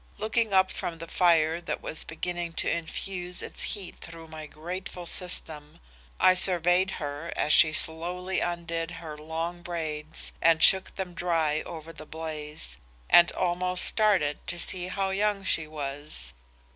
[0.17, 5.05] Looking up from the fire that was beginning to infuse its heat through my grateful
[5.05, 5.77] system,
[6.19, 11.93] I surveyed her as she slowly undid her long braids and shook them dry over
[11.93, 12.79] the blaze,
[13.11, 16.33] and almost started to see how young she was.